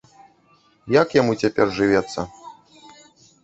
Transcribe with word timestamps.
Як 1.01 1.07
яму 1.21 1.37
цяпер 1.43 1.65
жывецца. 1.77 2.29